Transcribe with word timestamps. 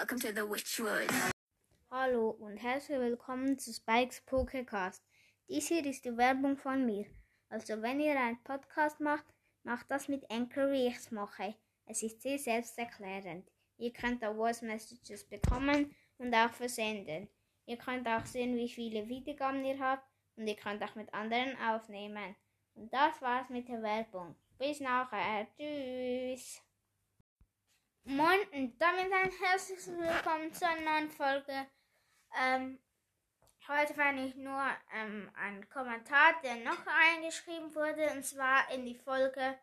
Welcome 0.00 0.20
to 0.20 0.32
the 0.32 0.48
Witchwood. 0.48 1.10
Hallo 1.90 2.30
und 2.30 2.56
herzlich 2.56 2.98
willkommen 2.98 3.58
zu 3.58 3.70
Spikes 3.70 4.22
Pokécast. 4.26 5.02
Dies 5.46 5.68
hier 5.68 5.84
ist 5.84 6.06
die 6.06 6.16
Werbung 6.16 6.56
von 6.56 6.86
mir. 6.86 7.04
Also 7.50 7.82
wenn 7.82 8.00
ihr 8.00 8.18
einen 8.18 8.42
Podcast 8.42 8.98
macht, 8.98 9.26
macht 9.62 9.90
das 9.90 10.08
mit 10.08 10.24
Anchor, 10.30 10.72
wie 10.72 10.86
ich 10.86 10.96
es 10.96 11.10
mache. 11.10 11.54
Es 11.84 12.02
ist 12.02 12.22
sehr 12.22 12.38
selbsterklärend. 12.38 13.46
Ihr 13.76 13.92
könnt 13.92 14.24
auch 14.24 14.36
Voice 14.36 14.62
Messages 14.62 15.28
bekommen 15.28 15.94
und 16.16 16.34
auch 16.34 16.52
versenden. 16.54 17.28
Ihr 17.66 17.76
könnt 17.76 18.08
auch 18.08 18.24
sehen, 18.24 18.56
wie 18.56 18.70
viele 18.70 19.06
Wiedergaben 19.06 19.62
ihr 19.66 19.78
habt 19.78 20.08
und 20.36 20.46
ihr 20.46 20.56
könnt 20.56 20.82
auch 20.82 20.94
mit 20.94 21.12
anderen 21.12 21.58
aufnehmen. 21.58 22.34
Und 22.74 22.90
das 22.90 23.20
war's 23.20 23.50
mit 23.50 23.68
der 23.68 23.82
Werbung. 23.82 24.34
Bis 24.56 24.80
nachher. 24.80 25.46
Tschüss. 25.58 26.62
Moin 28.10 28.40
und 28.50 28.76
damit 28.82 29.12
ein 29.12 29.30
herzliches 29.30 29.86
Willkommen 29.86 30.52
zu 30.52 30.66
einer 30.66 30.80
neuen 30.80 31.10
Folge. 31.10 31.68
Ähm, 32.36 32.80
heute 33.68 33.94
fand 33.94 34.18
ich 34.18 34.34
nur 34.34 34.66
ähm, 34.92 35.30
einen 35.36 35.68
Kommentar, 35.68 36.34
der 36.42 36.56
noch 36.56 36.84
eingeschrieben 36.88 37.72
wurde, 37.72 38.10
und 38.10 38.24
zwar 38.24 38.68
in 38.72 38.84
die 38.84 38.96
Folge, 38.96 39.56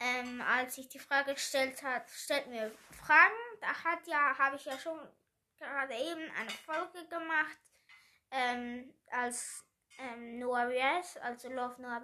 ähm, 0.00 0.40
als 0.40 0.78
ich 0.78 0.88
die 0.88 0.98
Frage 0.98 1.34
gestellt 1.34 1.82
hat, 1.82 2.08
stellt 2.08 2.46
mir 2.46 2.72
Fragen. 2.92 3.36
Da 3.60 3.84
hat 3.84 4.06
ja, 4.06 4.38
habe 4.38 4.56
ich 4.56 4.64
ja 4.64 4.78
schon 4.78 4.98
gerade 5.58 5.92
eben 5.92 6.30
eine 6.38 6.50
Folge 6.50 7.06
gemacht, 7.08 7.58
ähm, 8.30 8.94
als 9.10 9.62
ähm, 9.98 10.38
Noah 10.38 10.64
BS, 10.64 11.18
also 11.18 11.50
Love 11.50 11.82
Noah 11.82 12.00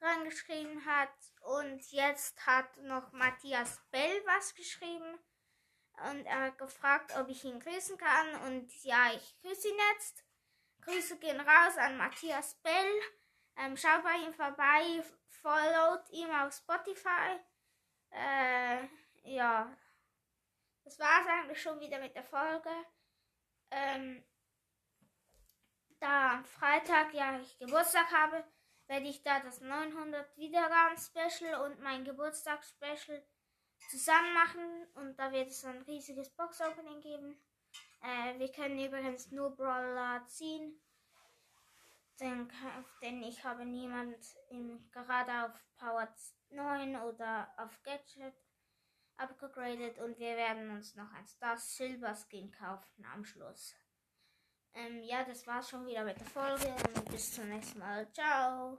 Reingeschrieben 0.00 0.84
hat. 0.84 1.14
Und 1.40 1.90
jetzt 1.92 2.46
hat 2.46 2.76
noch 2.78 3.12
Matthias 3.12 3.80
Bell 3.90 4.22
was 4.26 4.54
geschrieben. 4.54 5.18
Und 6.10 6.26
er 6.26 6.40
hat 6.42 6.58
gefragt, 6.58 7.12
ob 7.18 7.28
ich 7.28 7.44
ihn 7.44 7.60
grüßen 7.60 7.96
kann. 7.96 8.34
Und 8.46 8.70
ja, 8.84 9.12
ich 9.14 9.40
grüße 9.40 9.68
ihn 9.68 9.78
jetzt. 9.92 10.24
Grüße 10.82 11.18
gehen 11.18 11.40
raus 11.40 11.78
an 11.78 11.96
Matthias 11.96 12.54
Bell. 12.56 13.00
Ähm, 13.56 13.76
schaut 13.76 14.02
bei 14.02 14.16
ihm 14.16 14.34
vorbei, 14.34 15.02
followt 15.28 16.08
ihm 16.10 16.30
auf 16.30 16.52
Spotify. 16.52 17.40
Äh, 18.10 18.86
ja, 19.22 19.74
das 20.84 20.98
war 20.98 21.22
es 21.22 21.26
eigentlich 21.26 21.62
schon 21.62 21.80
wieder 21.80 21.98
mit 21.98 22.14
der 22.14 22.24
Folge. 22.24 22.70
Ähm, 23.70 24.22
da 25.98 26.34
am 26.34 26.44
Freitag 26.44 27.12
ja 27.14 27.38
ich 27.40 27.58
Geburtstag 27.58 28.10
habe, 28.12 28.44
werde 28.88 29.06
ich 29.06 29.22
da 29.22 29.40
das 29.40 29.60
900 29.60 30.36
Wiedergaben 30.36 30.96
Special 30.96 31.66
und 31.66 31.80
mein 31.80 32.04
Geburtstags 32.04 32.70
Special 32.70 33.22
zusammen 33.90 34.34
machen 34.34 34.86
und 34.94 35.18
da 35.18 35.32
wird 35.32 35.48
es 35.48 35.64
ein 35.64 35.82
riesiges 35.82 36.30
Box 36.30 36.60
Opening 36.60 37.00
geben. 37.00 37.36
Äh, 38.02 38.38
wir 38.38 38.50
können 38.52 38.78
übrigens 38.78 39.30
nur 39.30 39.56
Brawler 39.56 40.24
ziehen, 40.26 40.80
denn, 42.20 42.50
denn 43.02 43.22
ich 43.22 43.44
habe 43.44 43.64
niemand 43.64 44.16
im, 44.50 44.90
gerade 44.90 45.46
auf 45.46 45.64
Power 45.76 46.08
9 46.50 46.96
oder 46.96 47.52
auf 47.58 47.82
Gadget 47.82 48.34
abgegradet 49.16 49.98
und 49.98 50.18
wir 50.18 50.36
werden 50.36 50.70
uns 50.70 50.94
noch 50.94 51.10
ein 51.12 51.26
Star 51.26 51.56
Silver 51.56 52.14
Skin 52.14 52.50
kaufen 52.52 53.04
am 53.12 53.24
Schluss. 53.24 53.74
Ähm, 54.74 55.02
ja, 55.02 55.24
das 55.24 55.46
war's 55.46 55.70
schon 55.70 55.86
wieder 55.86 56.04
mit 56.04 56.18
der 56.18 56.26
Folge 56.26 56.74
bis 57.10 57.34
zum 57.34 57.48
nächsten 57.48 57.78
Mal. 57.78 58.06
Ciao. 58.12 58.78